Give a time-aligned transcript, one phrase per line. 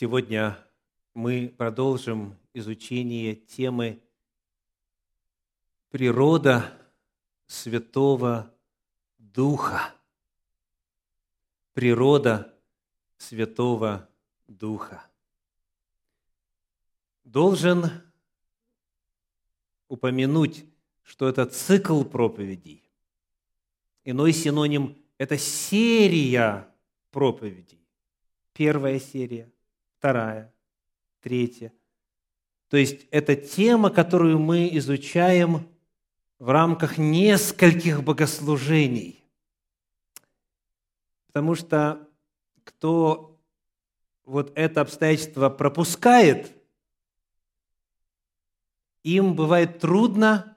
[0.00, 0.56] Сегодня
[1.12, 4.00] мы продолжим изучение темы
[5.90, 6.72] «Природа
[7.48, 8.54] Святого
[9.18, 9.92] Духа».
[11.72, 12.54] Природа
[13.16, 14.08] Святого
[14.46, 15.04] Духа.
[17.24, 17.90] Должен
[19.88, 20.64] упомянуть,
[21.02, 22.88] что это цикл проповедей.
[24.04, 26.72] Иной синоним– это серия
[27.10, 27.84] проповедей.
[28.52, 29.50] Первая серия,
[29.98, 30.54] вторая,
[31.20, 31.72] третья.
[32.68, 35.66] То есть это тема, которую мы изучаем
[36.38, 39.24] в рамках нескольких богослужений.
[41.26, 42.08] Потому что
[42.62, 43.40] кто
[44.24, 46.54] вот это обстоятельство пропускает,
[49.02, 50.56] им бывает трудно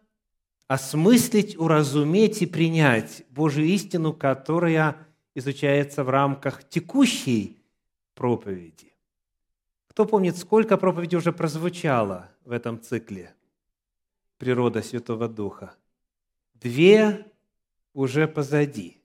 [0.67, 7.63] осмыслить, уразуметь и принять Божью истину, которая изучается в рамках текущей
[8.13, 8.90] проповеди.
[9.91, 13.35] Кто помнит, сколько проповедей уже прозвучало в этом цикле
[14.37, 15.75] «Природа Святого Духа»?
[16.53, 17.25] Две
[17.93, 19.01] уже позади.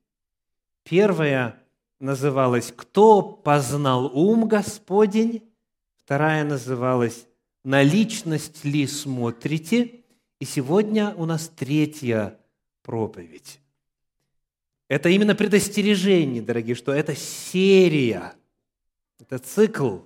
[0.84, 1.60] Первая
[1.98, 5.42] называлась «Кто познал ум Господень?»
[5.96, 7.26] Вторая называлась
[7.64, 10.04] «На личность ли смотрите?»
[10.38, 12.38] И сегодня у нас третья
[12.82, 13.58] проповедь.
[14.86, 18.34] Это именно предостережение, дорогие, что это серия,
[19.18, 20.02] это цикл.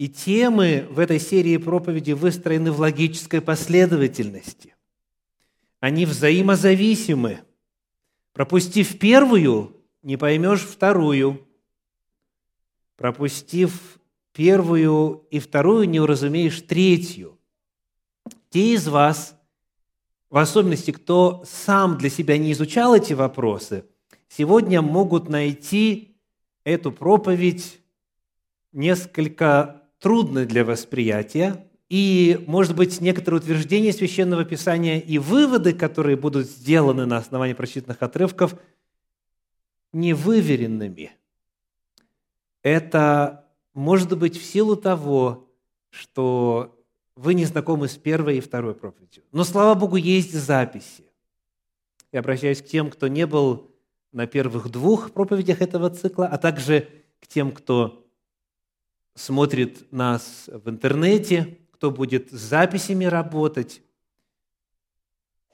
[0.00, 4.74] И темы в этой серии проповеди выстроены в логической последовательности.
[5.78, 7.40] Они взаимозависимы.
[8.32, 11.46] Пропустив первую, не поймешь вторую.
[12.96, 14.00] Пропустив
[14.32, 17.38] первую и вторую, не уразумеешь третью.
[18.48, 19.38] Те из вас,
[20.30, 23.84] в особенности, кто сам для себя не изучал эти вопросы,
[24.28, 26.16] сегодня могут найти
[26.64, 27.82] эту проповедь
[28.72, 36.46] несколько трудной для восприятия, и, может быть, некоторые утверждения Священного Писания и выводы, которые будут
[36.46, 38.54] сделаны на основании прочитанных отрывков,
[39.92, 41.12] невыверенными.
[42.62, 45.48] Это может быть в силу того,
[45.90, 46.80] что
[47.16, 49.24] вы не знакомы с первой и второй проповедью.
[49.32, 51.04] Но, слава Богу, есть записи.
[52.12, 53.70] Я обращаюсь к тем, кто не был
[54.12, 56.88] на первых двух проповедях этого цикла, а также
[57.20, 58.06] к тем, кто
[59.14, 63.82] смотрит нас в интернете, кто будет с записями работать.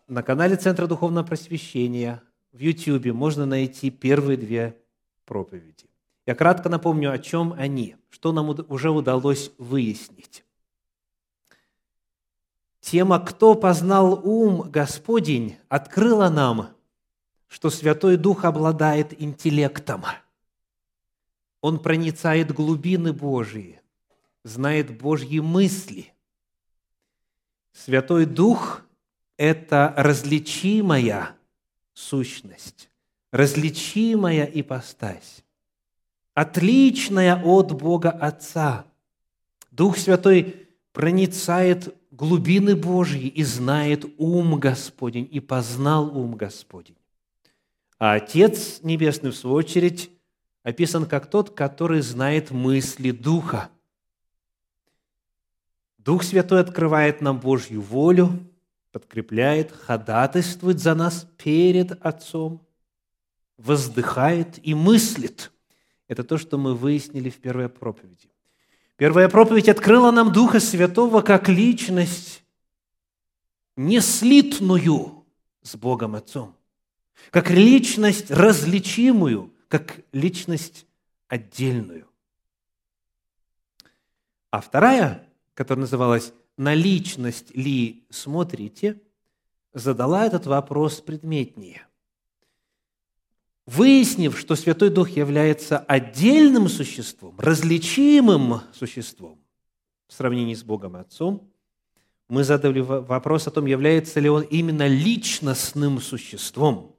[0.08, 2.22] На канале Центра Духовного Просвещения
[2.52, 4.80] в YouTube можно найти первые две
[5.24, 5.86] проповеди.
[6.26, 10.44] Я кратко напомню, о чем они, что нам уже удалось выяснить.
[12.80, 16.70] Тема «Кто познал ум Господень» открыла нам,
[17.48, 20.04] что Святой Дух обладает интеллектом.
[21.66, 23.80] Он проницает глубины Божьи,
[24.44, 26.12] знает Божьи мысли.
[27.72, 28.82] Святой Дух–
[29.36, 31.30] это различимая
[31.92, 32.88] сущность,
[33.32, 35.42] различимая ипостась,
[36.34, 38.86] отличная от Бога Отца.
[39.72, 46.94] Дух Святой проницает глубины Божьи и знает ум Господень, и познал ум Господень.
[47.98, 50.12] А Отец Небесный, в свою очередь,
[50.66, 53.70] описан как тот, который знает мысли Духа.
[55.96, 58.44] Дух Святой открывает нам Божью волю,
[58.90, 62.66] подкрепляет, ходатайствует за нас перед Отцом,
[63.56, 65.52] воздыхает и мыслит.
[66.08, 68.28] Это то, что мы выяснили в первой проповеди.
[68.96, 72.42] Первая проповедь открыла нам Духа Святого как личность,
[73.76, 75.24] не слитную
[75.62, 76.56] с Богом Отцом,
[77.30, 80.86] как личность различимую, как личность
[81.28, 82.08] отдельную.
[84.50, 89.00] А вторая, которая называлась «На личность ли смотрите?»,
[89.72, 91.86] задала этот вопрос предметнее–
[93.66, 99.38] выяснив, что Святой Дух является отдельным существом, различимым существом
[100.06, 101.50] в сравнении с Богом Отцом,
[102.28, 106.96] мы задали вопрос о том, является ли Он именно личностным существом.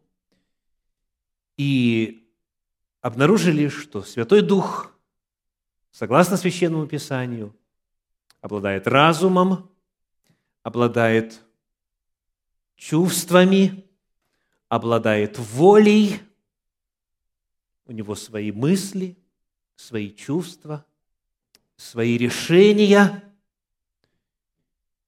[1.57, 2.26] И
[3.07, 4.93] обнаружили, что Святой Дух,
[5.91, 7.55] согласно Священному Писанию,
[8.41, 9.69] обладает разумом,
[10.61, 11.41] обладает
[12.75, 13.85] чувствами,
[14.69, 16.21] обладает волей–
[17.87, 19.17] у него свои мысли,
[19.77, 20.85] свои чувства,
[21.77, 23.23] свои решения.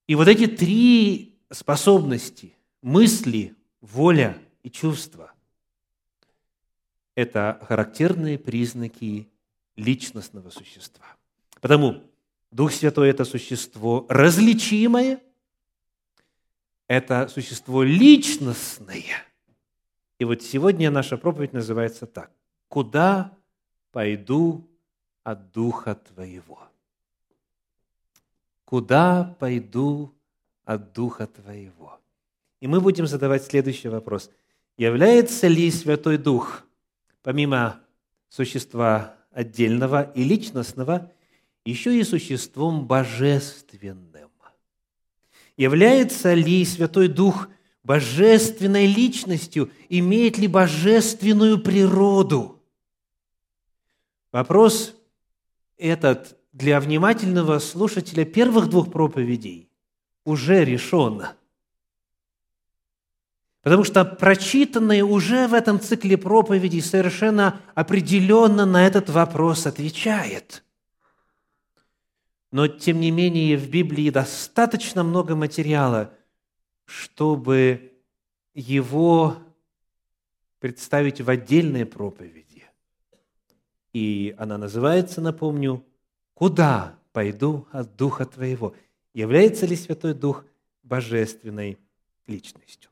[0.06, 5.34] И вот эти три способности– мысли, воля и чувства–
[7.20, 9.28] это характерные признаки
[9.76, 11.04] личностного существа.
[11.60, 12.02] Потому
[12.50, 15.20] Дух Святой– это существо различимое,
[16.88, 19.24] это существо личностное.
[20.18, 22.30] И вот сегодня наша проповедь называется так.
[22.68, 23.36] «Куда
[23.92, 24.66] пойду
[25.22, 26.70] от Духа Твоего?»
[28.70, 30.14] Куда пойду
[30.64, 31.98] от Духа Твоего?
[32.60, 34.30] И мы будем задавать следующий вопрос.
[34.76, 36.62] Является ли Святой Дух,
[37.22, 37.80] помимо
[38.28, 41.12] существа отдельного и личностного,
[41.64, 44.30] еще и существом божественным?
[45.56, 47.48] Является ли Святой Дух
[47.84, 49.70] божественной личностью?
[49.88, 52.62] Имеет ли божественную природу?
[54.32, 54.94] Вопрос
[55.76, 59.68] этот для внимательного слушателя первых двух проповедей
[60.24, 61.24] уже решен.
[63.62, 70.64] Потому что прочитанное уже в этом цикле проповедей совершенно определенно на этот вопрос отвечает.
[72.50, 76.12] Но, тем не менее, в Библии достаточно много материала,
[76.84, 77.92] чтобы
[78.54, 79.36] его
[80.58, 82.64] представить в отдельной проповеди.
[83.92, 85.84] И она называется, напомню,
[86.40, 88.74] Куда пойду от Духа Твоего?
[89.12, 90.46] Является ли Святой Дух
[90.82, 91.78] божественной
[92.26, 92.89] личностью?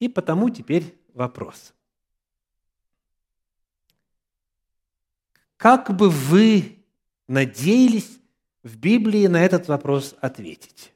[0.00, 1.72] И потому теперь вопрос.
[5.56, 6.84] Как бы вы
[7.28, 8.18] надеялись
[8.64, 10.92] в Библии на этот вопрос ответить?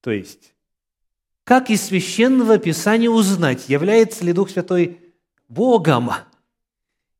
[0.00, 0.54] То есть,
[1.44, 5.14] как из Священного Писания узнать, является ли Дух Святой
[5.48, 6.10] Богом?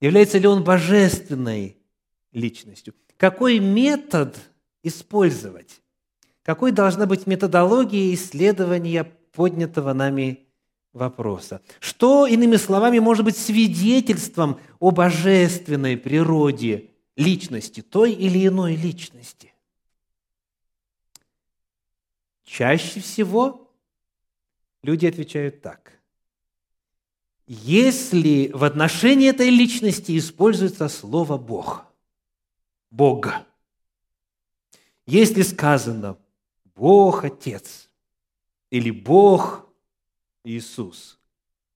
[0.00, 1.76] Является ли Он божественной
[2.36, 2.94] личностью.
[3.16, 4.36] Какой метод
[4.82, 5.80] использовать?
[6.42, 10.46] Какой должна быть методология исследования поднятого нами
[10.92, 11.60] вопроса?
[11.78, 19.52] Что, иными словами, может быть свидетельством о божественной природе личности, той или иной личности?
[22.44, 23.70] Чаще всего
[24.82, 25.92] люди отвечают так.
[27.46, 31.84] Если в отношении этой личности используется слово «Бог»,
[32.90, 33.46] Бога.
[35.06, 36.16] Если сказано
[36.74, 37.85] Бог Отец
[38.70, 39.66] или Бог
[40.44, 41.18] Иисус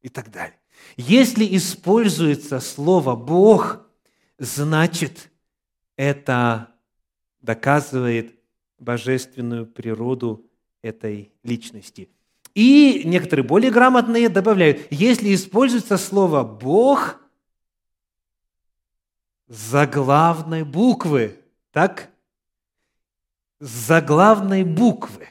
[0.02, 0.58] и так далее.
[0.96, 3.86] Если используется слово Бог,
[4.38, 5.30] значит,
[5.96, 6.72] это
[7.42, 8.34] доказывает
[8.78, 10.46] божественную природу
[10.82, 12.08] этой личности.
[12.54, 17.20] И некоторые более грамотные добавляют, если используется слово Бог,
[19.46, 21.38] заглавной буквы.
[21.72, 22.08] Так?
[23.58, 25.28] Заглавной буквы.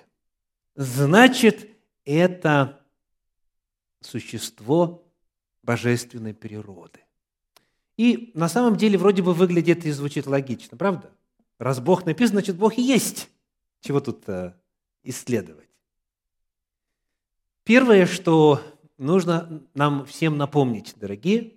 [0.79, 1.69] Значит,
[2.05, 2.79] это
[3.99, 5.05] существо
[5.61, 7.01] божественной природы.
[7.97, 11.11] И на самом деле вроде бы выглядит и звучит логично, правда?
[11.57, 13.29] Раз Бог написан, значит Бог и есть.
[13.81, 14.53] Чего тут э,
[15.03, 15.67] исследовать?
[17.65, 18.61] Первое, что
[18.97, 21.55] нужно нам всем напомнить, дорогие,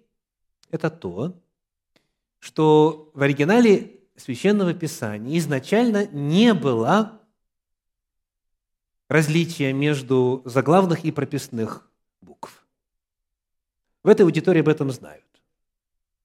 [0.69, 1.41] это то,
[2.41, 7.22] что в оригинале Священного Писания изначально не было
[9.13, 11.89] различия между заглавных и прописных
[12.21, 12.65] букв.
[14.03, 15.25] В этой аудитории об этом знают.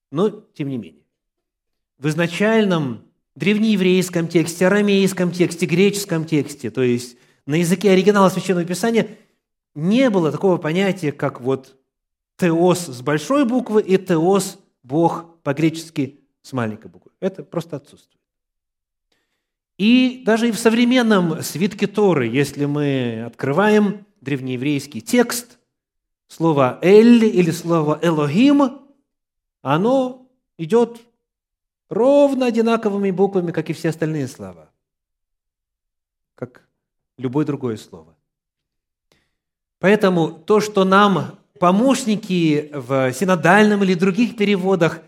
[0.10, 1.04] Но, тем не менее,
[1.98, 3.04] в изначальном
[3.36, 9.18] древнееврейском тексте, арамейском тексте, греческом тексте, то есть на языке оригинала Священного Писания,
[9.76, 11.76] не было такого понятия, как вот
[12.38, 17.12] теос с большой буквы и теос– Бог по-гречески с маленькой буквы.
[17.20, 18.22] Это просто отсутствует.
[19.78, 25.60] И даже и в современном свитке Торы, если мы открываем древнееврейский текст,
[26.28, 28.80] слово «эль» или слово «элохим»,
[29.62, 31.00] оно идет
[31.90, 34.70] ровно одинаковыми буквами, как и все остальные слова,
[36.36, 36.68] как
[37.18, 38.16] любое другое слово.
[39.80, 45.02] Поэтому то, что нам помощники в синодальном или других переводах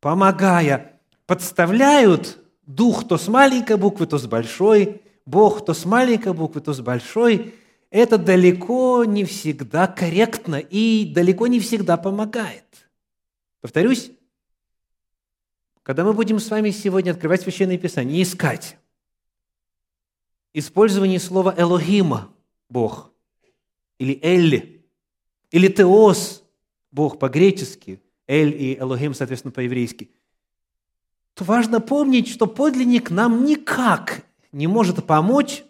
[0.00, 6.60] помогая, подставляют дух то с маленькой буквы, то с большой, Бог то с маленькой буквы,
[6.60, 7.54] то с большой,
[7.90, 12.64] это далеко не всегда корректно и далеко не всегда помогает.
[13.60, 14.10] Повторюсь,
[15.82, 18.76] когда мы будем с вами сегодня открывать Священное Писание и искать
[20.54, 22.32] использование слова «элохима»–
[22.70, 23.12] Бог,
[23.98, 24.86] или «элли»,
[25.50, 26.42] или «теос»–
[26.90, 30.10] Бог по-гречески, Эль и Элохим, соответственно, по-еврейски,
[31.34, 35.64] то важно помнить, что подлинник нам никак не может помочь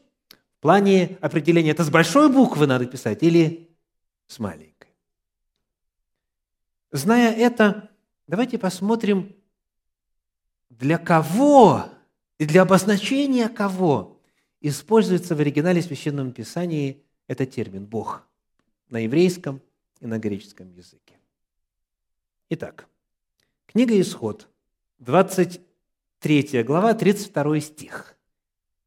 [0.59, 3.71] в плане определения, это с большой буквы надо писать или
[4.26, 4.90] с маленькой.
[6.92, 7.90] Зная это,
[8.26, 9.35] давайте посмотрим,
[10.71, 11.88] для кого
[12.38, 14.21] И для обозначения кого
[14.61, 18.26] используется в оригинале Священном Писании этот термин «Бог»
[18.88, 19.62] на еврейском
[20.00, 21.18] и на греческом языке.
[22.50, 22.88] Итак,
[23.66, 24.49] книга «Исход»,
[24.98, 28.16] 23 глава, 32 стих.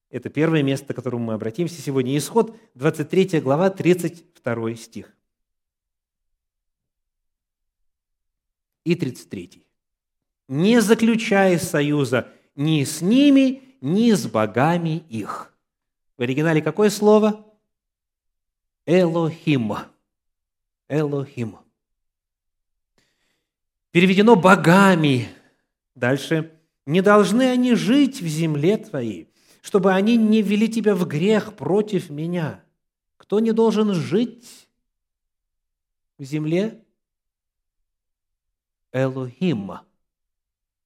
[0.10, 2.18] Это первое место, к которому мы обратимся сегодня.
[2.18, 5.14] Исход, 23 глава, 32 стих.
[8.84, 9.64] И 33.
[10.48, 15.54] «Не заключая союза ни с ними, ни с богами их».
[16.18, 17.46] В оригинале какое слово?
[18.86, 19.74] Элохим.
[20.88, 21.58] Элохим.
[23.92, 25.28] Переведено богами.
[25.98, 26.52] Дальше.
[26.86, 32.12] Не должны они жить в земле твоей, чтобы они не ввели тебя в грех против
[32.12, 32.64] меня.
[33.18, 34.70] Кто не должен жить
[36.20, 36.86] в земле?
[38.92, 39.72] Элохим.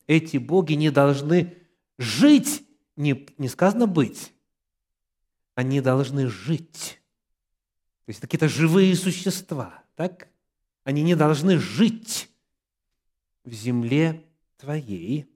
[0.08, 1.58] Эти боги не должны
[1.98, 2.66] жить,
[2.96, 4.34] не, не сказано быть,
[5.56, 7.02] они должны жить.
[8.06, 10.30] То есть какие-то живые существа, так?
[10.86, 12.30] Они не должны жить
[13.44, 14.26] в земле
[14.62, 15.28] твоей,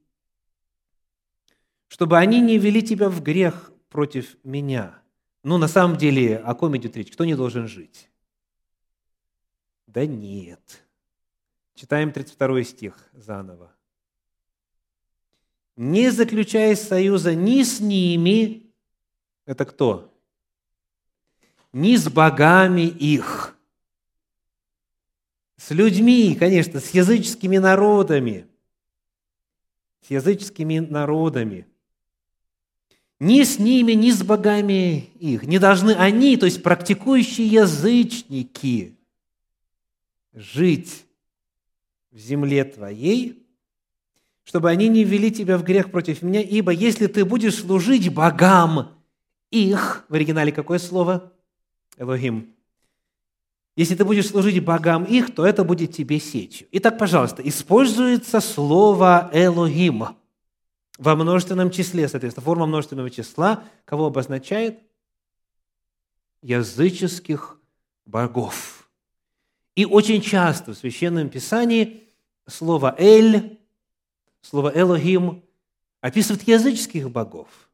[1.88, 5.02] чтобы они не вели тебя в грех против меня.
[5.44, 7.12] Ну, на самом деле, о ком идет речь?
[7.12, 8.10] Кто не должен жить?
[9.88, 10.84] Да нет.
[11.74, 13.72] Читаем 32 стих заново.
[15.76, 18.72] «Не заключая союза ни с ними,
[19.46, 20.14] это кто?
[21.74, 23.58] Ни с богами их,
[25.58, 28.48] с людьми, конечно, с языческими народами,
[30.06, 31.66] с языческими народами.
[33.20, 35.44] Ни с ними, ни с богами их.
[35.44, 38.96] Не должны они, то есть практикующие язычники,
[40.34, 41.06] жить
[42.12, 43.48] в земле твоей,
[44.44, 48.92] чтобы они не ввели тебя в грех против меня, ибо если ты будешь служить богам
[49.50, 51.34] их, в оригинале какое слово?
[51.98, 52.55] Элохим.
[53.76, 56.68] Если ты будешь служить богам их, то это будет тебе сетью.
[56.72, 60.16] Итак, пожалуйста, используется слово Элохим
[60.98, 64.80] во множественном числе, соответственно, форма множественного числа, кого обозначает?
[66.42, 67.60] Языческих
[68.06, 68.90] богов.
[69.76, 72.04] И очень часто в Священном Писании
[72.48, 73.60] слово «эль»,
[74.42, 75.44] слово «элохим»
[76.00, 77.50] описывает языческих богов–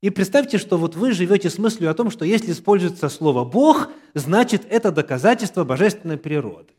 [0.00, 3.90] и представьте, что вот вы живете с мыслью о том, что если используется слово «Бог»,
[4.14, 6.72] значит, это доказательство божественной природы.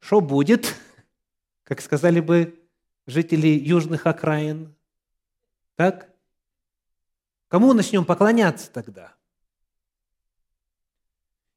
[0.00, 0.74] Что будет,
[1.64, 2.58] как сказали бы
[3.06, 4.74] жители южных окраин?
[5.76, 6.08] Так?
[7.48, 9.12] Кому начнем поклоняться тогда?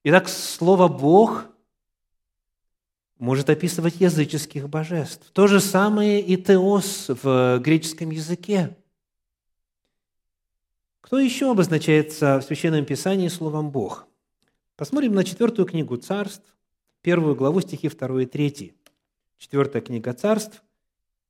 [0.03, 1.45] Итак, слово «Бог»
[3.17, 5.29] может описывать языческих божеств.
[5.31, 8.75] То же самое и «теос» в греческом языке–
[11.01, 14.07] кто еще обозначается в Священном Писании словом «Бог»?
[14.75, 16.55] Посмотрим на четвертую книгу царств,
[17.01, 18.73] первую главу, стихи 2 и 3.
[19.37, 20.63] Четвертая книга царств,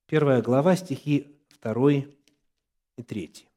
[0.06, 3.48] первая глава, стихи 2 и 3.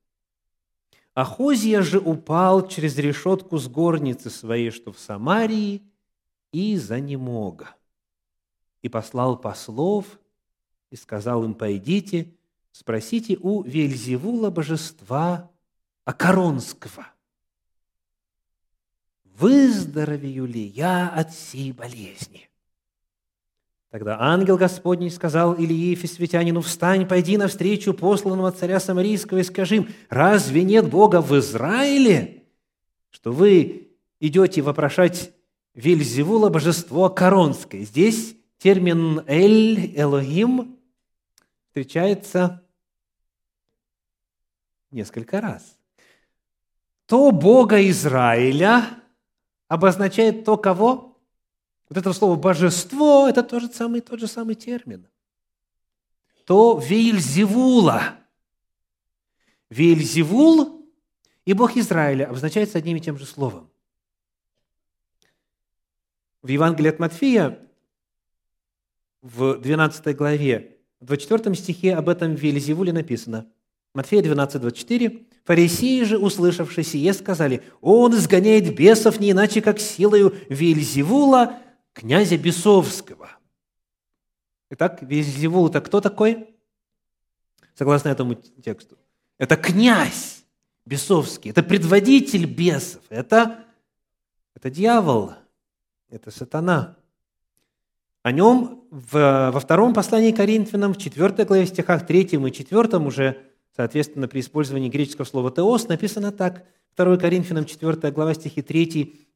[1.15, 5.83] Ахозия же упал через решетку с горницы своей, что в Самарии,
[6.53, 7.75] и за немога.
[8.83, 10.07] И послал послов,
[10.91, 12.33] и сказал им, пойдите,
[12.71, 15.51] спросите у Вельзевула божества
[16.05, 17.07] Акаронского.
[19.25, 22.49] Выздоровею ли я от сей болезни?
[23.91, 29.89] Тогда ангел Господний сказал Илии Фисветянину, «Встань, пойди навстречу посланного царя Самарийского и скажи им,
[30.09, 32.43] разве нет Бога в Израиле,
[33.11, 35.33] что вы идете вопрошать
[35.75, 40.77] Вельзевула, божество Коронское?» Здесь термин «эль», «элохим»
[41.69, 42.63] встречается
[44.91, 45.79] несколько раз
[47.07, 49.03] то Бога Израиля
[49.69, 51.19] обозначает то кого?
[51.89, 55.07] Вот это слово «божество»– это тот же самый, тот же самый термин.
[56.47, 58.19] То Веильзевула.
[59.71, 60.91] Веильзевул
[61.45, 63.71] и Бог Израиля обозначаются одним и тем же словом.
[66.43, 67.59] В Евангелии от Матфея
[69.23, 73.51] в 12 главе, в 24 стихе об этом Вельзевуле написано.
[73.95, 75.27] Матфея 12, 24.
[75.45, 81.59] Фарисеи же, услышавшие сие, сказали, «Он изгоняет бесов не иначе, как силою Вельзевула,
[81.93, 83.31] князя Бесовского».
[84.71, 86.49] Итак, Вельзевул– это кто такой?
[87.75, 88.97] Согласно этому тексту.
[89.37, 90.45] Это князь
[90.87, 93.65] бесовский, это предводитель бесов, это,
[94.55, 95.33] это дьявол,
[96.09, 96.97] это сатана.
[98.23, 103.54] О нем в, во втором послании Коринфянам, в 4 главе стихах 3 и 4 уже
[103.77, 106.65] Соответственно, при использовании греческого слова «теос» написано так,
[106.97, 108.85] 2 Коринфянам 4 глава стихи 3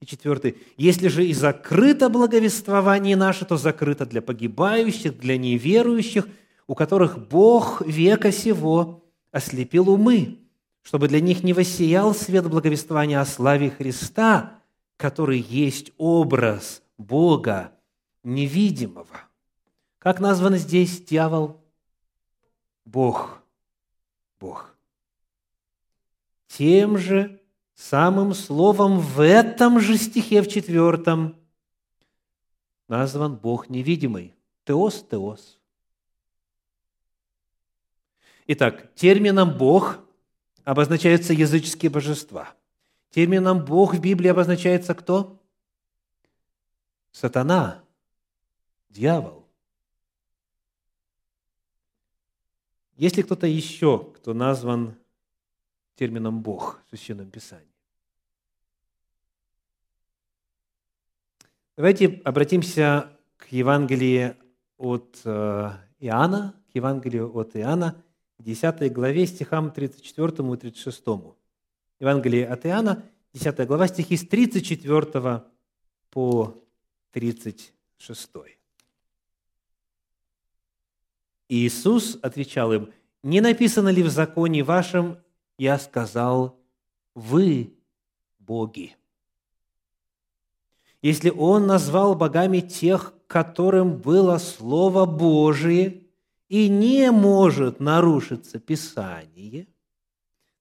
[0.01, 0.57] и 4.
[0.77, 6.29] «Если же и закрыто благовествование наше, то закрыто для погибающих, для неверующих,
[6.69, 10.39] у которых Бог века сего ослепил умы,
[10.83, 14.61] чтобы для них не воссиял свет благовествования о славе Христа,
[14.97, 17.73] который есть образ Бога
[18.23, 19.29] невидимого».
[19.99, 21.61] Как назван здесь дьявол?
[22.85, 23.38] Бог.
[24.41, 24.75] Бог.
[26.47, 27.41] Тем же
[27.75, 31.37] самым словом в этом же стихе, в четвертом,
[32.89, 34.35] назван Бог невидимый.
[34.65, 35.59] Теос, теос.
[38.47, 40.01] Итак, термином «Бог»
[40.65, 42.55] обозначаются языческие божества.
[43.11, 45.39] Термином «Бог» в Библии обозначается кто?
[47.13, 47.85] Сатана,
[48.89, 49.38] дьявол.
[52.99, 54.97] Есть ли кто-то еще, кто назван
[55.95, 57.65] термином «Бог» в Священном Писании?
[61.77, 64.35] Давайте обратимся к Евангелии
[64.79, 68.03] от э, Иоанна, к Евангелию от Иоанна,
[68.41, 71.05] 10 главе, стихам 34 и 36.
[72.01, 75.45] Евангелие от Иоанна, 10 глава, стихи с 34
[76.11, 76.65] по
[77.13, 78.58] 36.
[81.49, 85.19] Иисус отвечал им, «Не написано ли в законе вашем,
[85.57, 86.59] я сказал,
[87.15, 87.75] вы
[88.39, 88.97] боги?»
[91.01, 96.05] Если Он назвал богами тех, которым было Слово Божие,
[96.49, 99.67] и не может нарушиться Писание,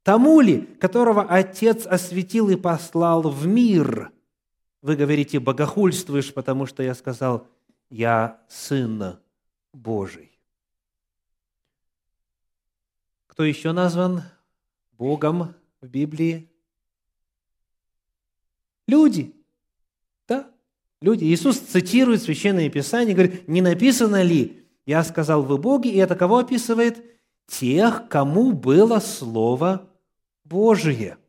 [0.03, 4.11] тому ли, которого Отец осветил и послал в мир,
[4.81, 7.47] вы говорите, богохульствуешь, потому что я сказал,
[7.89, 9.17] я Сын
[9.73, 10.36] Божий.
[13.37, 14.23] Кто еще назван
[14.93, 16.49] Богом в Библии?
[18.87, 19.35] Люди.
[20.27, 20.49] Да,
[21.01, 21.25] люди.
[21.25, 26.39] Иисус цитирует Священное Писание, говорит, не написано ли, я сказал, вы боги, и это кого
[26.39, 27.05] описывает?
[27.45, 29.87] Тех, кому было Слово
[30.43, 31.19] Божие.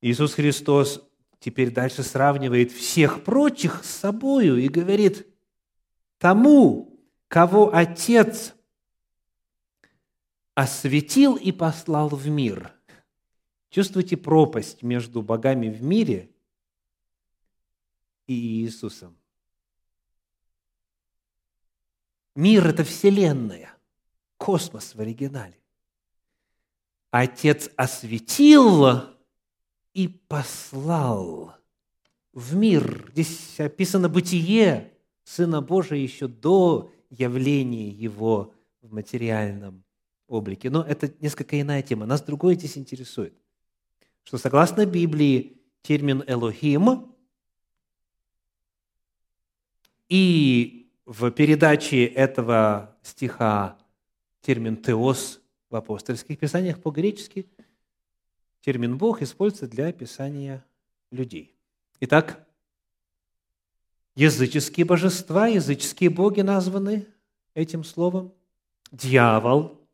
[0.00, 1.02] Иисус Христос
[1.40, 5.26] теперь дальше сравнивает всех прочих с собою и говорит,
[6.18, 8.52] тому, кого Отец
[10.56, 12.72] осветил и послал в мир.
[13.68, 16.30] Чувствуете пропасть между богами в мире
[18.26, 19.16] и Иисусом?
[22.34, 23.76] Мир– это Вселенная,
[24.38, 25.60] космос в оригинале.
[27.10, 29.10] Отец осветил
[29.92, 31.54] и послал
[32.32, 33.10] в мир.
[33.12, 39.85] Здесь описано бытие Сына Божия еще до явления Его в материальном
[40.28, 40.70] облике.
[40.70, 42.06] Но это несколько иная тема.
[42.06, 43.34] Нас другое здесь интересует.
[44.24, 47.14] Что согласно Библии термин «элохим»
[50.08, 53.78] и в передаче этого стиха
[54.40, 57.46] термин «теос» в апостольских писаниях по-гречески
[58.60, 60.64] термин «бог» используется для описания
[61.12, 61.54] людей.
[62.00, 62.44] Итак,
[64.16, 67.06] языческие божества, языческие боги названы
[67.54, 68.32] этим словом.
[68.90, 69.85] Дьявол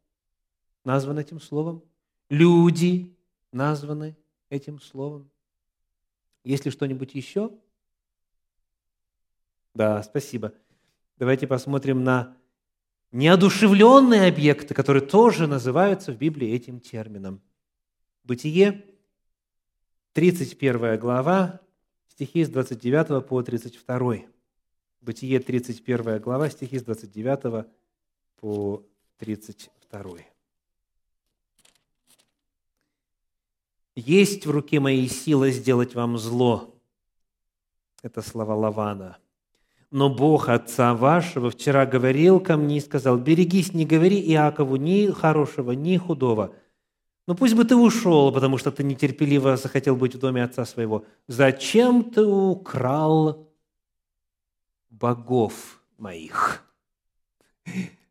[0.85, 1.83] назван этим словом.
[2.29, 3.14] Люди
[3.53, 4.16] названы
[4.51, 5.31] этим словом.
[6.45, 7.51] Есть ли что-нибудь еще?
[9.75, 10.53] Да, спасибо.
[11.16, 12.37] Давайте посмотрим на
[13.12, 17.40] неодушевленные объекты, которые тоже называются в Библии этим термином.
[18.25, 18.85] Бытие,
[20.12, 21.61] 31 глава,
[22.09, 24.16] стихи с 29 по 32.
[25.01, 27.66] Бытие, 31 глава, стихи с 29
[28.40, 28.85] по
[29.18, 30.32] 32.
[33.95, 36.75] «Есть в руке моей сила сделать вам зло».
[38.03, 39.19] Это слова Лавана.
[39.91, 45.09] «Но Бог Отца вашего вчера говорил ко мне и сказал, берегись, не говори Иакову ни
[45.09, 46.55] хорошего, ни худого.
[47.27, 51.05] Но пусть бы ты ушел, потому что ты нетерпеливо захотел быть в доме отца своего.
[51.29, 53.53] Зачем ты украл
[54.89, 56.65] богов моих?»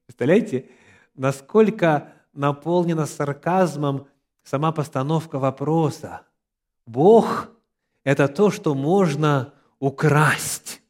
[0.05, 0.69] Представляете,
[1.15, 4.07] насколько наполнено сарказмом
[4.43, 6.21] сама постановка вопроса.
[6.85, 7.49] Бог–
[8.03, 10.81] это то, что можно украсть.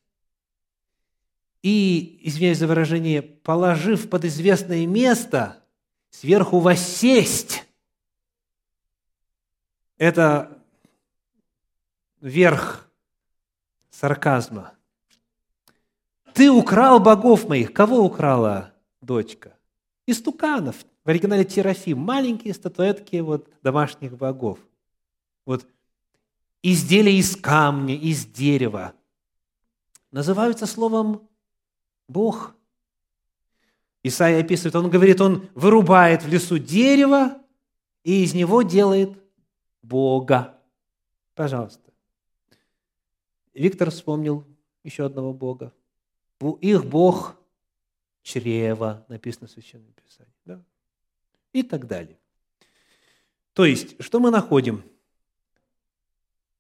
[1.62, 5.64] И, извиняюсь за выражение, положив под известное место,
[6.10, 7.66] сверху воссесть.
[9.98, 10.58] Это
[12.20, 12.90] верх
[13.92, 14.74] сарказма.
[16.34, 17.74] Ты украл богов моих.
[17.74, 19.56] Кого украла дочка?
[20.08, 24.60] Истуканов, В оригинале терафим, маленькие статуэтки вот, домашних богов.
[25.46, 25.68] Вот
[26.62, 28.94] изделия из камня, из дерева
[30.12, 31.28] называются словом
[32.08, 32.56] «Бог».
[34.04, 37.42] Исаия описывает, он говорит, он вырубает в лесу дерево
[38.04, 39.12] и из него делает
[39.82, 40.60] Бога.
[41.36, 41.92] Пожалуйста.
[43.54, 44.46] Виктор вспомнил
[44.84, 45.74] еще одного Бога.
[46.62, 47.36] Их Бог–
[48.24, 50.31] чрево, написано в Священном Писании.
[51.54, 52.18] И так далее.
[53.54, 54.84] То есть, что мы находим?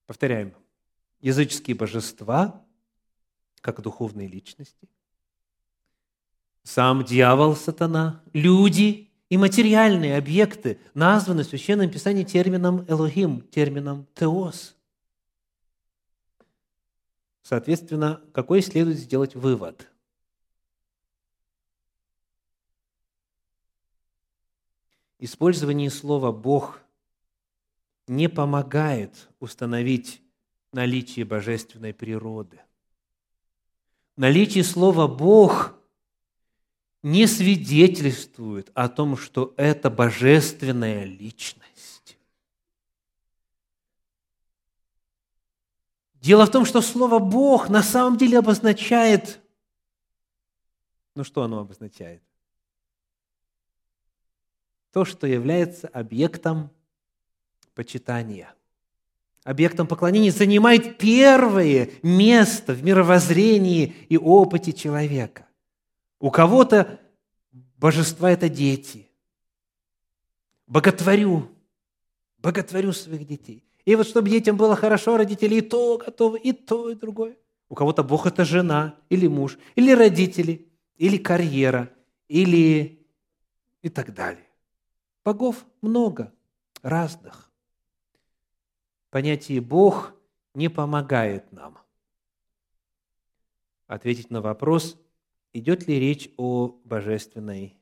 [0.05, 0.53] Повторяем.
[1.21, 2.65] Языческие божества,
[3.61, 4.89] как духовные личности.
[6.63, 14.75] Сам дьявол, сатана, люди и материальные объекты названы в Священном Писании термином «элохим», термином «теос».
[17.41, 19.90] Соответственно, какой следует сделать вывод?
[25.23, 26.81] Использование слова «Бог»
[28.07, 30.19] не помогает установить
[30.73, 32.59] наличие божественной природы.
[34.17, 35.75] Наличие слова «Бог»
[37.03, 42.17] не свидетельствует о том, что это божественная личность.
[46.15, 49.39] Дело в том, что слово «Бог» на самом деле обозначает,
[51.13, 52.23] ну что оно обозначает?
[54.91, 56.69] То, что является объектом
[57.73, 58.53] почитания.
[59.43, 65.47] Объектом поклонения занимает первое место в мировоззрении и опыте человека.
[66.19, 66.99] У кого-то
[67.77, 69.09] божества– это дети.
[70.67, 71.49] Боготворю,
[72.37, 73.63] боготворю своих детей.
[73.83, 77.35] И вот чтобы детям было хорошо, родители и то готовы, и то, и другое.
[77.67, 81.89] У кого-то Бог– это жена или муж, или родители, или карьера,
[82.27, 82.99] или
[83.81, 84.50] и так далее.
[85.23, 86.33] Богов много,
[86.81, 87.51] разных.
[89.09, 90.13] Понятие «Бог»
[90.53, 91.77] не помогает нам
[93.87, 94.97] ответить на вопрос–
[95.53, 97.77] идет ли речь о божественной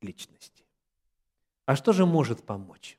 [0.00, 0.64] личности.
[1.66, 2.98] А что же может помочь?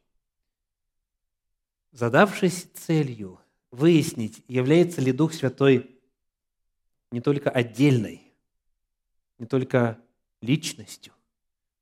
[1.92, 3.40] Задавшись целью
[3.72, 6.00] выяснить, является ли Дух Святой
[7.12, 8.22] не только отдельной,
[9.38, 10.00] не только
[10.42, 11.14] личностью,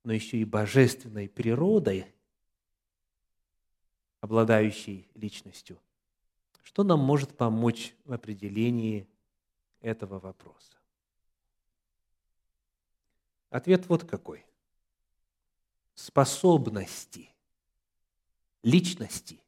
[0.03, 2.05] но еще и божественной природой,
[4.19, 5.79] обладающей личностью,
[6.63, 9.07] что нам может помочь в определении
[9.81, 10.73] этого вопроса?
[13.49, 14.45] Ответ вот какой.
[15.93, 17.31] Способности
[18.63, 19.41] личности,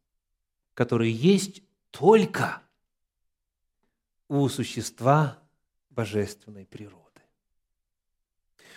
[0.74, 2.62] которые есть только
[4.28, 5.39] у существа
[5.89, 7.03] божественной природы.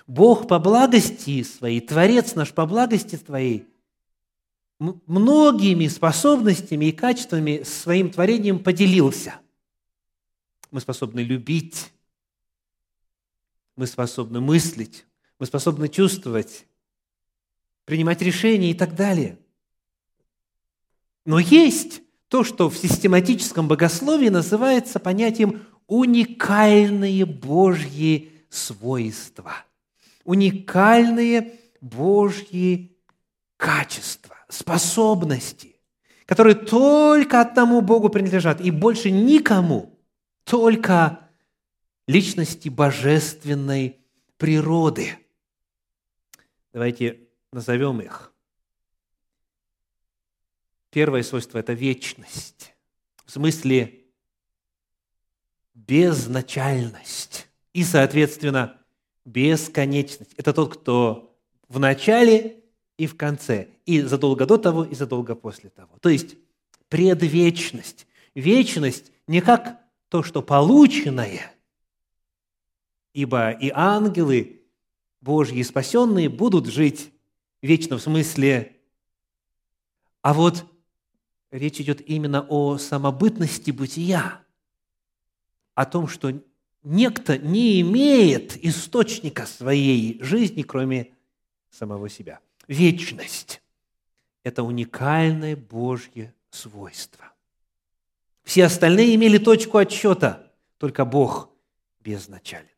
[0.06, 3.66] Бог по благости своей, Творец наш по благости своей,
[4.78, 9.34] многими способностями и качествами своим творением поделился.
[10.70, 11.92] Мы способны любить,
[13.74, 15.06] мы способны мыслить,
[15.38, 16.66] мы способны чувствовать,
[17.84, 19.38] принимать решения и так далее.
[21.24, 29.64] Но есть то, что в систематическом богословии называется понятием уникальные Божьи свойства,
[30.26, 32.96] уникальные Божьи
[33.56, 35.76] качества, способности,
[36.26, 39.98] которые только одному Богу принадлежат и больше никому,
[40.44, 41.20] только
[42.06, 43.98] личности божественной
[44.36, 45.16] природы–
[46.76, 47.20] Давайте
[47.52, 48.34] назовем их.
[50.90, 52.74] Первое свойство– это вечность.
[53.24, 54.04] В смысле
[55.72, 58.78] безначальность и, соответственно,
[59.26, 60.32] бесконечность.
[60.38, 61.36] Это тот, кто
[61.68, 62.64] в начале
[62.96, 65.98] и в конце, и задолго до того, и задолго после того.
[66.00, 66.36] То есть
[66.88, 68.06] предвечность.
[68.34, 71.52] Вечность не как то, что полученное,
[73.12, 74.62] ибо и ангелы,
[75.20, 77.12] Божьи спасенные будут жить
[77.60, 78.76] вечно в смысле,
[80.22, 80.64] а вот
[81.50, 84.44] речь идет именно о самобытности бытия,
[85.74, 86.32] о том, что
[86.86, 91.12] некто не имеет источника своей жизни, кроме
[91.68, 92.38] самого себя.
[92.68, 93.60] Вечность–
[94.44, 97.32] это уникальное Божье свойство.
[98.44, 101.50] Все остальные имели точку отсчета, только Бог
[102.00, 102.68] безначален.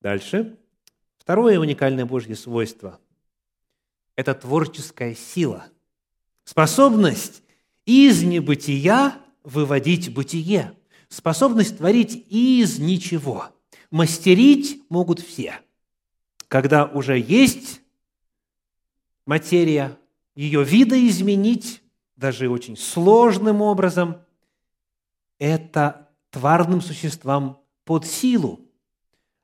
[0.00, 0.56] Дальше.
[1.18, 2.98] Второе уникальное Божье свойство–
[4.16, 5.66] это творческая сила,
[6.44, 7.42] способность
[7.84, 10.72] из небытия выводить бытие,
[11.16, 13.46] способность творить из ничего.
[13.90, 15.60] Мастерить могут все.
[16.46, 17.80] Когда уже есть
[19.24, 19.96] материя,
[20.34, 21.82] ее видоизменить,
[22.16, 24.18] даже очень сложным образом,
[25.38, 28.60] это тварным существам под силу.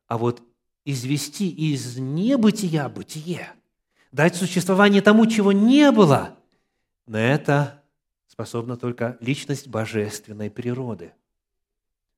[0.09, 0.43] А вот
[0.85, 3.51] извести из небытия бытие,
[4.11, 6.37] дать существование тому, чего не было,
[7.07, 7.83] на это
[8.27, 11.13] способна только личность божественной природы.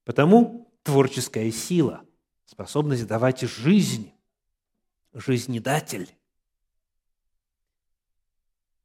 [0.04, 2.04] Потому творческая сила,
[2.44, 4.12] способность давать жизнь,
[5.12, 6.10] жизнедатель.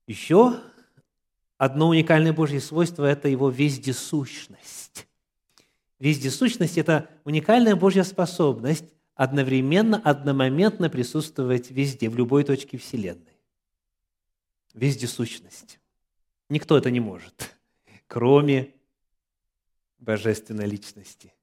[0.08, 0.60] Еще
[1.58, 5.08] одно уникальное Божье свойство– это его вездесущность.
[6.00, 13.38] Вездесущность– это уникальная Божья способность одновременно, одномоментно присутствовать везде, в любой точке Вселенной.
[14.74, 15.80] Вездесущность.
[16.48, 17.54] Никто это не может,
[18.08, 18.74] кроме
[20.00, 21.34] божественной личности.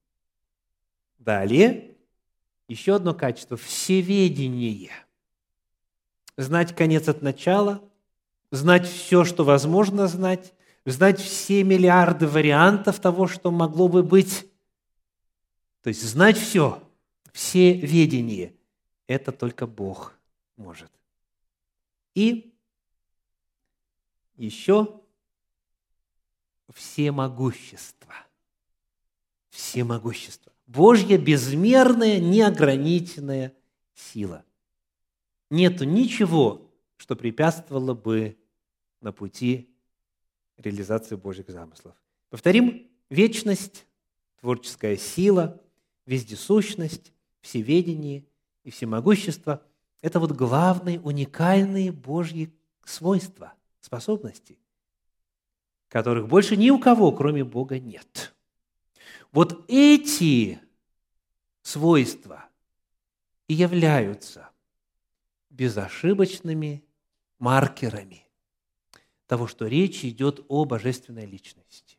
[1.19, 1.97] Далее,
[2.69, 4.91] еще одно качество– всеведение.
[6.37, 7.83] Знать конец от начала,
[8.51, 10.53] знать все, что возможно знать,
[10.85, 14.47] знать все миллиарды вариантов того, что могло бы быть.
[15.83, 16.83] То есть знать все,
[17.33, 18.55] все ведение.
[19.07, 20.15] Это только Бог
[20.57, 20.91] может.
[22.15, 22.55] И
[24.37, 25.01] еще
[26.73, 28.15] всемогущество.
[29.57, 30.53] Всемогущество.
[30.67, 33.55] Божья безмерная, неограниченная
[33.95, 34.45] сила.
[35.49, 38.37] Нету ничего, что препятствовало бы
[39.01, 39.71] на пути
[40.59, 41.95] реализации Божьих замыслов.
[42.29, 43.87] Повторим, вечность,
[44.41, 45.59] творческая сила,
[46.05, 48.27] вездесущность, всеведение
[48.63, 49.63] и всемогущество–
[50.03, 52.53] это вот главные уникальные Божьи
[52.85, 54.59] свойства, способности,
[55.89, 58.35] которых больше ни у кого, кроме Бога, нет–
[59.37, 60.59] вот эти
[61.61, 62.49] свойства
[63.49, 64.49] и являются
[65.51, 66.83] безошибочными
[67.39, 68.27] маркерами
[69.27, 71.99] того, что речь идет о божественной личности.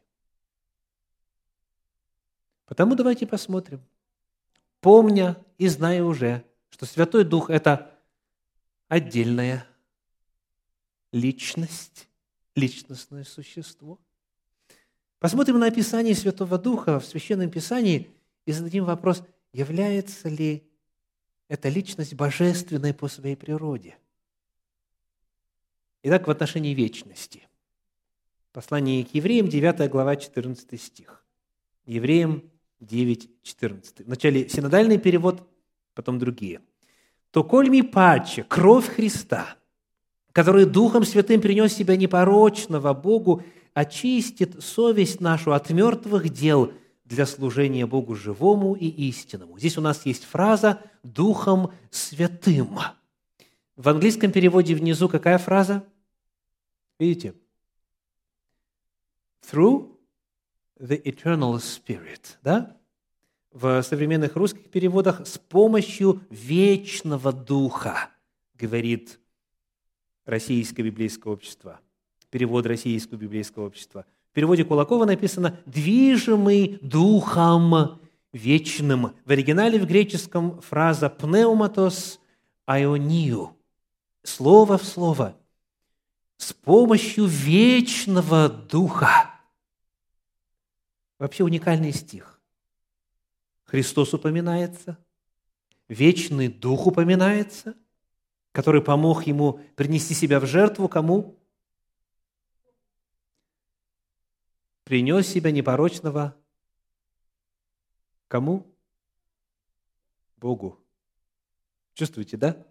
[2.66, 3.86] Потому давайте посмотрим,
[4.82, 8.00] помня и зная уже, что Святой Дух– это
[8.88, 9.68] отдельная
[11.12, 12.10] личность,
[12.56, 14.00] личностное существо–
[15.20, 18.10] Посмотрим на описание Святого Духа в Священном Писании
[18.46, 20.64] и зададим вопрос, является ли
[21.48, 23.98] эта личность божественной по своей природе.
[26.04, 27.48] Итак, в отношении вечности.
[28.52, 31.26] Послание к евреям, 9 глава, 14 стих.
[31.86, 32.44] Евреям
[32.80, 34.06] 9, 14.
[34.06, 35.48] Вначале синодальный перевод,
[35.96, 36.62] потом другие.
[37.32, 39.58] «То коль ми паче кровь Христа,
[40.32, 43.44] который Духом Святым принес себя непорочного Богу
[43.78, 46.74] очистит совесть нашу от мертвых дел
[47.06, 49.60] для служения Богу живому и истинному.
[49.60, 52.80] Здесь у нас есть фраза «Духом Святым».
[53.76, 55.84] В английском переводе внизу какая фраза?
[56.98, 57.36] Видите?
[59.48, 59.96] Through
[60.80, 62.38] the eternal spirit.
[62.42, 62.76] Да?
[63.52, 68.10] В современных русских переводах «с помощью вечного духа»,
[68.56, 69.20] говорит
[70.26, 71.80] Российское библейское общество–
[72.30, 74.06] перевод Российского библейского общества.
[74.32, 78.00] В переводе Кулакова написано «движимый духом
[78.34, 79.14] вечным».
[79.26, 82.20] В оригинале в греческом фраза «пнеуматос
[82.66, 83.56] айонию»–
[84.24, 85.36] слово в слово.
[86.38, 89.32] С помощью вечного духа.
[91.18, 92.40] Вообще уникальный стих.
[93.66, 94.98] Христос упоминается,
[95.90, 97.76] вечный дух упоминается,
[98.52, 101.37] который помог ему принести себя в жертву кому?
[104.88, 106.34] Принес себя непорочного
[108.30, 108.66] кому?
[110.38, 110.80] Богу.
[111.94, 112.66] Чувствуете, да?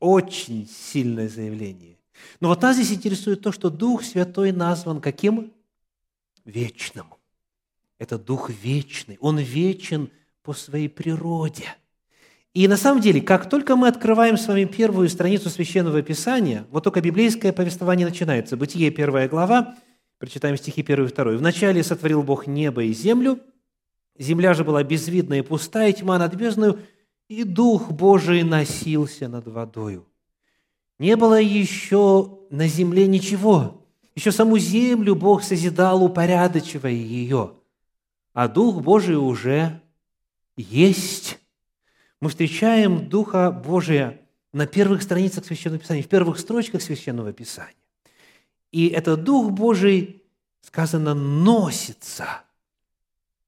[0.00, 1.98] Очень сильное заявление.
[2.40, 5.52] Но вот нас здесь интересует то, что Дух Святой назван каким?
[6.44, 7.14] Вечным.
[7.98, 9.16] Это Дух вечный.
[9.20, 10.10] Он вечен
[10.42, 11.76] по своей природе.
[12.54, 16.82] И на самом деле, как только мы открываем с вами первую страницу Священного Писания, вот
[16.82, 18.56] только библейское повествование начинается.
[18.56, 19.76] Бытие, первая глава,
[20.20, 21.24] Прочитаем стихи 1 и 2.
[21.38, 23.40] «Вначале сотворил Бог небо и землю,
[24.18, 26.78] земля же была безвидна и пустая, тьма над бездною,
[27.28, 30.06] и Дух Божий носился над водою.
[30.98, 37.54] Не было еще на земле ничего, еще саму землю Бог созидал, упорядочивая ее,
[38.34, 39.80] а Дух Божий уже
[40.54, 41.38] есть.
[42.20, 44.20] Мы встречаем Духа Божия
[44.52, 47.74] на первых страницах Священного Писания, в первых строчках Священного Писания.
[48.72, 50.22] И этот Дух Божий,
[50.60, 52.42] сказано, носится,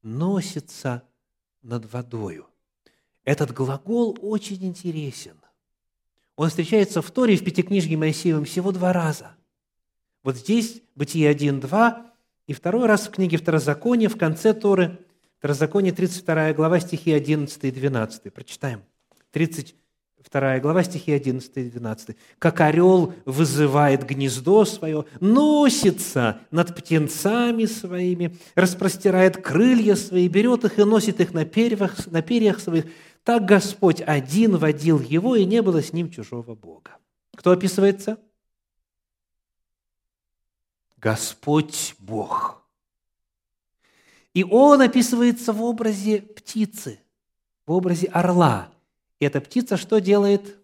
[0.03, 1.03] носится
[1.63, 2.47] над водою.
[3.25, 5.37] Этот глагол очень интересен.
[6.37, 9.37] Он встречается в Торе в Пятикнижье Моисеевым всего два раза.
[10.23, 12.13] Вот здесь Бытие 1, 2,
[12.47, 14.99] и второй раз в книге Второзакония, в конце Торы,
[15.39, 18.33] Второзаконие, 32 глава, стихи 11 и 12.
[18.33, 18.83] Прочитаем.
[20.31, 22.17] 32 глава, стихи 11 и 12.
[22.39, 30.85] «Как орел вызывает гнездо свое, носится над птенцами своими, распростирает крылья свои, берет их и
[30.85, 32.87] носит их на перьях, на перьях своих,
[33.25, 36.93] так Господь один водил его, и не было с ним чужого Бога».
[37.37, 38.19] Кто описывается?
[40.99, 42.63] Господь Бог.
[44.35, 47.01] И он описывается в образе птицы,
[47.67, 48.73] в образе орла.
[49.25, 50.59] Эта птица что делает?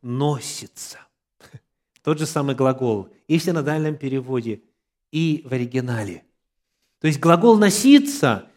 [0.00, 0.98] Носится.
[2.02, 4.62] Тот же самый глагол и в синодальном переводе,
[5.10, 6.24] и в оригинале.
[7.00, 8.48] То есть глагол «носиться»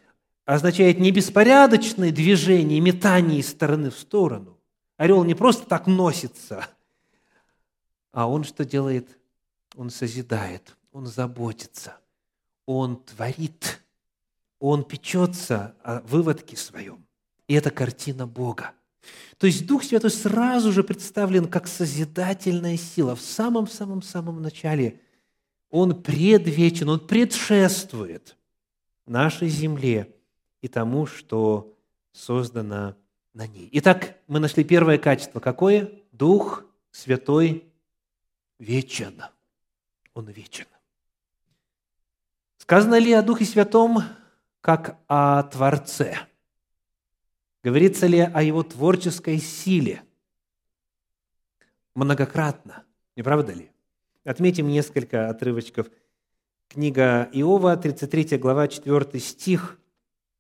[0.46, 4.60] означает не беспорядочное движение, метание из стороны в сторону.
[4.98, 6.68] Орел не просто так носится,
[8.12, 9.20] а он что делает?
[9.76, 11.98] Он созидает, Он заботится,
[12.66, 13.82] Он творит,
[14.60, 17.05] Он печется о выводке своем.
[17.48, 18.72] И это картина Бога.
[19.38, 23.16] То есть Дух Святой сразу же представлен как созидательная сила.
[23.16, 25.02] В самом-самом-самом начале
[25.70, 28.36] Он предвечен, Он предшествует
[29.06, 30.16] нашей земле
[30.62, 31.78] и тому, что
[32.12, 32.96] создано
[33.34, 33.70] на ней.
[33.74, 35.40] Итак, мы нашли первое качество.
[35.40, 35.92] Какое?
[36.12, 37.66] Дух Святой
[38.58, 39.22] вечен.
[40.14, 40.66] Он вечен.
[42.58, 44.02] Сказано ли о Духе Святом
[44.62, 46.18] как о Творце?
[47.66, 50.04] Говорится ли о Его творческой силе?
[51.96, 52.84] Многократно,
[53.16, 53.72] не правда ли?
[54.24, 55.88] Отметим несколько отрывочков.
[56.68, 59.80] Книга Иова, 33 глава, 4 стих.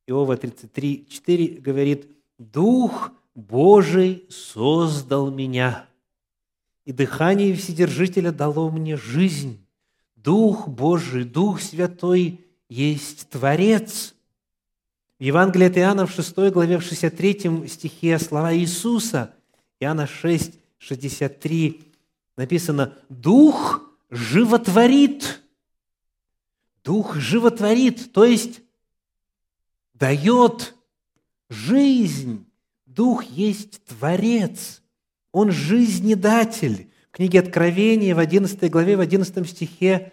[0.05, 5.87] Иова 33, 4 говорит, «Дух Божий создал меня,
[6.85, 9.65] и дыхание Вседержителя дало мне жизнь.
[10.15, 14.14] Дух Божий, Дух Святой есть Творец.
[15.17, 19.33] В Евангелии от Иоанна в 6 главе, в 63 стихе слова Иисуса,
[19.79, 21.93] Иоанна 6, 63,
[22.35, 25.41] написано «Дух животворит».
[26.83, 28.61] Дух животворит, то есть
[29.93, 30.75] дает
[31.49, 32.45] жизнь.
[32.85, 34.83] Дух есть Творец,
[35.31, 36.91] Он жизнедатель.
[37.09, 40.11] В книге Откровения в 11 главе, в 11 стихе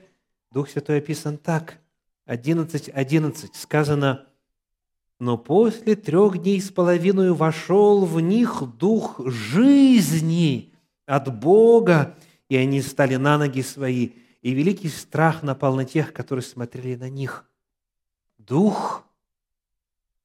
[0.52, 1.80] Дух Святой описан так.
[2.26, 4.26] 11.11 11, сказано,
[5.22, 10.74] «Но после трех дней с половиной вошел в них дух жизни
[11.06, 16.42] от Бога, и они стали на ноги свои, и великий страх напал на тех, которые
[16.42, 17.48] смотрели на них».
[18.36, 19.04] Дух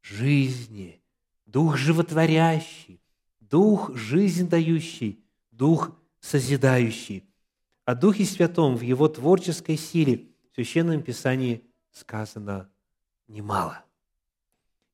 [0.01, 0.99] жизни,
[1.45, 2.99] дух животворящий,
[3.39, 7.23] дух жизнь дающий, дух созидающий.
[7.85, 12.67] О Духе Святом в Его творческой силе в Священном Писании сказано
[13.27, 13.83] немало.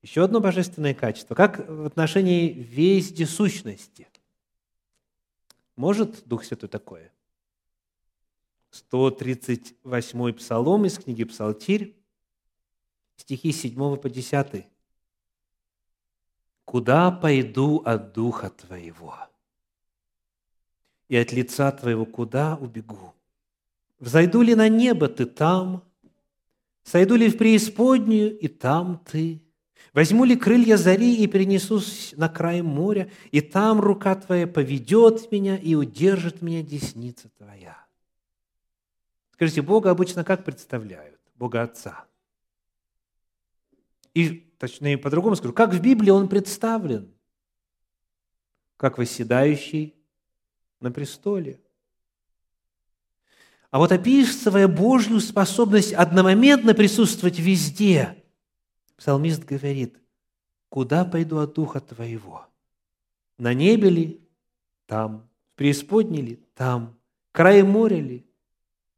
[0.03, 4.07] Еще одно божественное качество, как в отношении вездесущности.
[5.75, 7.11] Может Дух Святой такое?
[8.69, 11.95] 138 псалом из книги Псалтирь,
[13.15, 14.67] стихи 7 по 10.
[16.65, 19.15] «Куда пойду от Духа Твоего?»
[21.07, 23.13] и от лица Твоего куда убегу?
[23.99, 25.83] Взойду ли на небо, Ты там?
[26.83, 29.39] Сойду ли в преисподнюю, и там Ты?
[29.93, 35.55] Возьму ли крылья зари и перенесусь на край моря, и там рука Твоя поведет меня
[35.55, 37.77] и удержит меня десница Твоя?
[39.33, 41.19] Скажите, Бога обычно как представляют?
[41.35, 42.05] Бога Отца.
[44.15, 47.13] И, точнее, по-другому скажу, как в Библии Он представлен?
[48.77, 49.95] Как восседающий
[50.79, 51.59] на престоле.
[53.69, 58.22] А вот описывая Божью способность одномоментно присутствовать везде,
[58.97, 59.99] псалмист говорит,
[60.69, 62.47] «Куда пойду от Духа Твоего?
[63.37, 64.27] На небе ли?
[64.85, 65.29] Там.
[65.53, 66.35] В преисподней ли?
[66.55, 66.97] Там.
[67.31, 68.25] Край моря ли?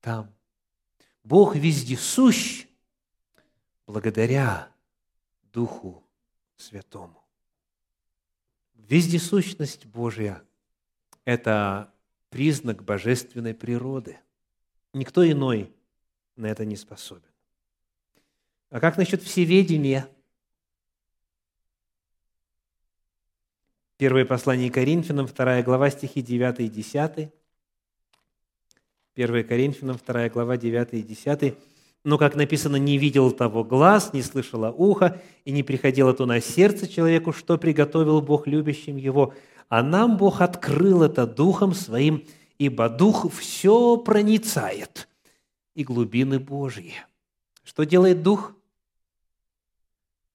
[0.01, 0.33] Там.
[1.23, 2.67] Бог вездесущ
[3.87, 4.71] благодаря
[5.51, 6.03] Духу
[6.57, 7.23] Святому.
[8.75, 10.43] Вездесущность Божья–
[11.25, 11.91] это
[12.29, 14.19] признак божественной природы.
[14.93, 15.73] Никто иной
[16.35, 17.34] на это не способен.
[18.70, 20.07] А как насчет всеведения?
[23.97, 27.30] Первое послание Коринфянам, 2 глава, стихи 9 и 10.
[29.16, 31.57] 1 Коринфянам, 2 глава, 9 и 10.
[32.03, 36.41] Но, как написано, не видел того глаз, не слышало ухо, и не приходило то на
[36.41, 39.34] сердце человеку, что приготовил Бог любящим его.
[39.70, 42.24] а нам Бог открыл это Духом Своим,
[42.59, 45.07] ибо Дух все проницает,
[45.74, 46.93] и глубины Божьи.
[47.66, 48.53] Что делает Дух?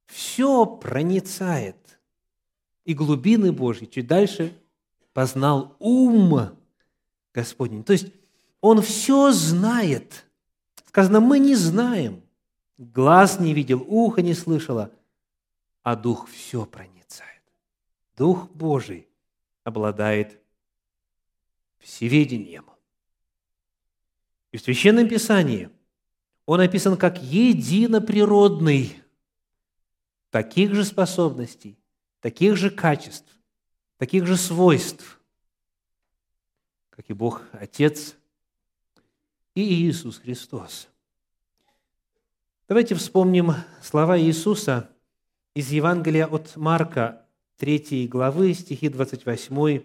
[0.06, 1.76] Все проницает,
[2.84, 3.86] и глубины Божьи.
[3.86, 4.52] Чуть дальше
[5.12, 6.58] познал ум
[7.32, 7.84] Господень.
[7.84, 8.08] То есть
[8.60, 10.26] Он все знает.
[10.86, 12.22] Сказано, мы не знаем.
[12.76, 14.90] Глаз не видел, ухо не слышало,
[15.82, 17.42] а Дух все проницает.
[18.16, 19.06] Дух Божий
[19.62, 20.40] обладает
[21.78, 22.66] всеведением.
[24.50, 25.70] И в Священном Писании
[26.50, 29.00] он описан как единоприродный,
[30.30, 31.78] таких же способностей,
[32.18, 33.38] таких же качеств,
[33.98, 35.20] таких же свойств,
[36.90, 38.16] как и Бог Отец
[39.54, 40.88] и Иисус Христос.
[42.66, 44.90] Давайте вспомним слова Иисуса
[45.54, 47.24] из Евангелия от Марка,
[47.58, 49.84] 3 главы, стихи 28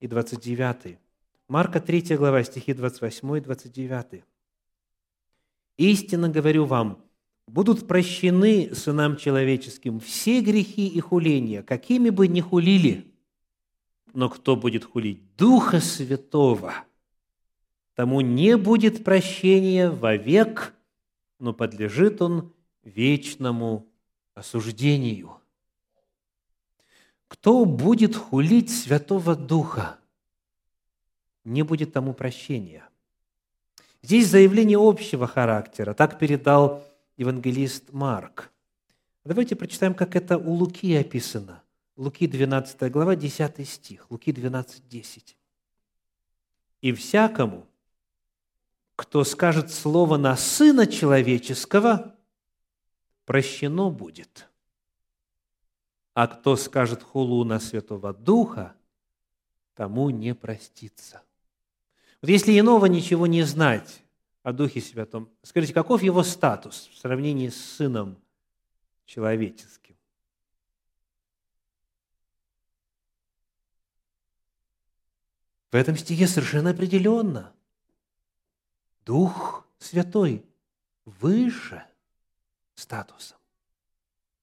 [0.00, 0.98] и 29.
[1.46, 4.24] Марка 3 глава, стихи 28 и 29.
[5.80, 7.02] «Истинно говорю вам,
[7.46, 13.10] будут прощены сынам человеческим все грехи и хуления, какими бы ни хулили.
[14.12, 16.74] Но кто будет хулить Духа Святого,
[17.94, 20.74] тому не будет прощения вовек,
[21.38, 22.52] но подлежит он
[22.82, 23.90] вечному
[24.34, 25.38] осуждению.
[27.26, 29.98] Кто будет хулить Святого Духа,
[31.44, 32.89] не будет тому прощения.
[34.02, 35.92] Здесь заявление общего характера.
[35.94, 36.84] Так передал
[37.16, 38.50] евангелист Марк.
[39.24, 41.62] Давайте прочитаем, как это у Луки описано.
[41.96, 44.10] Луки 12 глава, 10 стих.
[44.10, 45.36] Луки 12, 10.
[46.80, 47.66] «И всякому,
[48.96, 52.16] кто скажет слово на Сына Человеческого,
[53.26, 54.48] прощено будет.
[56.14, 58.74] А кто скажет хулу на Святого Духа,
[59.74, 61.22] тому не простится».
[62.22, 64.02] Вот если иного ничего не знать
[64.42, 68.18] о Духе Святом, скажите, каков его статус в сравнении с Сыном
[69.06, 69.96] человеческим?
[75.70, 77.54] В этом стихе совершенно определенно.
[79.06, 80.44] Дух Святой
[81.06, 81.82] выше
[82.74, 83.38] статусом,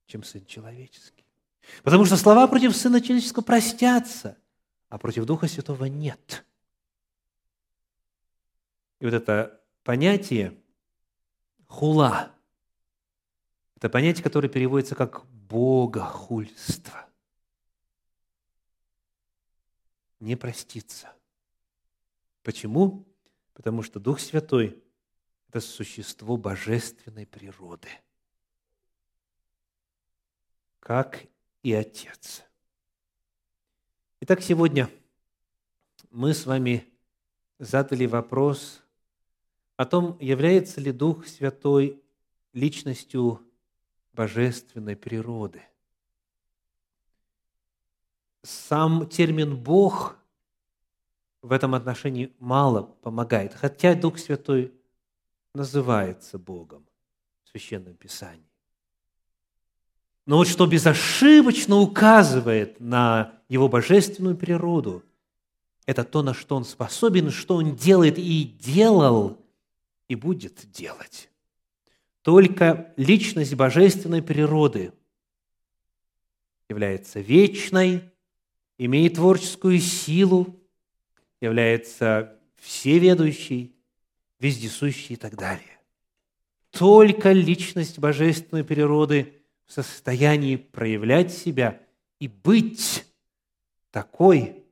[0.08, 1.26] чем Сын Человеческий.
[1.84, 4.36] Потому что слова против Сына Человеческого простятся,
[4.90, 6.44] а против Духа Святого нет–
[9.00, 10.60] и вот это понятие
[11.68, 12.34] хула–
[13.78, 17.08] это понятие, которое переводится как богохульство.
[20.20, 21.14] Не проститься.
[22.42, 23.06] Почему?
[23.54, 24.84] Потому что Дух Святой–
[25.50, 27.90] это существо божественной природы,
[30.80, 31.28] как
[31.62, 32.44] и Отец.
[34.22, 34.90] Итак, сегодня
[36.10, 36.92] мы с вами
[37.60, 38.82] задали вопрос–
[39.78, 42.02] о том, является ли Дух Святой
[42.52, 43.42] личностью
[44.14, 45.62] божественной природы.
[48.42, 50.18] Сам термин «Бог»
[51.44, 54.74] в этом отношении мало помогает, хотя Дух Святой
[55.54, 56.86] называется Богом
[57.44, 58.44] в Священном Писании.
[60.26, 65.04] Но вот что безошибочно указывает на его божественную природу,
[65.86, 69.38] это то, на что он способен, что он делает и делал
[70.08, 71.30] и будет делать.
[72.22, 74.94] Только личность божественной природы
[76.70, 78.04] является вечной,
[78.78, 80.60] имеет творческую силу,
[81.40, 83.76] является всеведущей,
[84.40, 85.80] вездесущей и так далее.
[86.72, 91.82] Только личность божественной природы в состоянии проявлять себя
[92.20, 93.06] и быть
[93.92, 94.64] такой,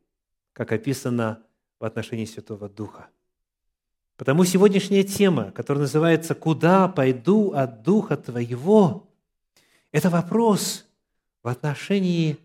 [0.53, 1.43] как описано
[1.79, 3.09] в отношении Святого Духа.
[4.17, 9.09] Потому сегодняшняя тема, которая называется «Куда пойду от Духа Твоего?»
[9.91, 10.85] это вопрос
[11.43, 12.37] в отношении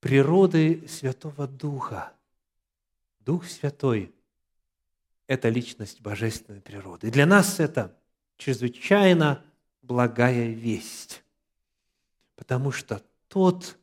[0.00, 2.12] природы Святого Духа.
[3.20, 4.14] Дух Святой–
[5.26, 7.08] это личность божественной природы.
[7.08, 7.94] И для нас это
[8.38, 9.44] чрезвычайно
[9.82, 11.24] благая весть,
[12.36, 13.76] потому что тот,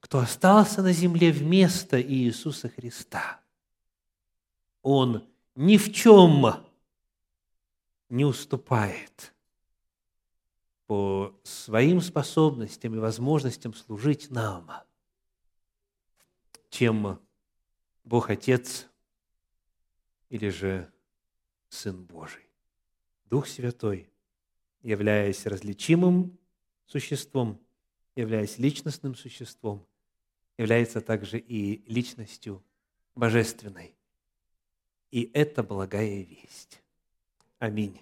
[0.00, 3.40] кто остался на земле вместо Иисуса Христа,
[4.80, 5.22] Он–
[5.58, 6.64] ни в чем
[8.08, 9.34] не уступает
[10.86, 14.70] по своим способностям и возможностям служить нам,
[16.70, 17.20] чем
[18.04, 18.86] Бог Отец
[20.28, 20.92] или же
[21.70, 22.46] Сын Божий.
[23.24, 24.08] Дух Святой,
[24.82, 26.38] являясь различимым
[26.86, 27.60] существом,
[28.14, 29.84] являясь личностным существом,
[30.56, 32.64] является также и личностью
[33.16, 33.97] божественной.
[35.10, 36.82] И это благая весть.
[37.58, 38.00] Аминь.